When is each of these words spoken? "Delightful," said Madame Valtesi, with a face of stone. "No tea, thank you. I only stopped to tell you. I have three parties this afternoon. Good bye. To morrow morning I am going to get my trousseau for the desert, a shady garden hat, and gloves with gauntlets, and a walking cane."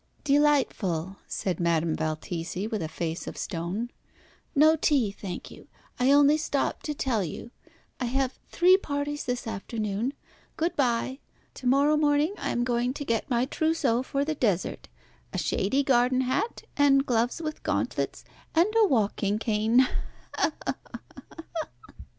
"Delightful," 0.23 1.17
said 1.27 1.59
Madame 1.59 1.95
Valtesi, 1.95 2.65
with 2.65 2.81
a 2.81 2.87
face 2.87 3.27
of 3.27 3.37
stone. 3.37 3.91
"No 4.55 4.75
tea, 4.75 5.11
thank 5.11 5.51
you. 5.51 5.67
I 5.99 6.11
only 6.11 6.37
stopped 6.37 6.83
to 6.87 6.95
tell 6.95 7.23
you. 7.23 7.51
I 7.99 8.05
have 8.05 8.39
three 8.49 8.77
parties 8.77 9.25
this 9.25 9.45
afternoon. 9.45 10.15
Good 10.57 10.75
bye. 10.75 11.19
To 11.53 11.67
morrow 11.67 11.97
morning 11.97 12.33
I 12.39 12.49
am 12.49 12.63
going 12.63 12.95
to 12.95 13.05
get 13.05 13.29
my 13.29 13.45
trousseau 13.45 14.01
for 14.01 14.25
the 14.25 14.33
desert, 14.33 14.87
a 15.33 15.37
shady 15.37 15.83
garden 15.83 16.21
hat, 16.21 16.63
and 16.75 17.05
gloves 17.05 17.39
with 17.39 17.61
gauntlets, 17.61 18.23
and 18.55 18.73
a 18.77 18.87
walking 18.87 19.37
cane." 19.37 19.87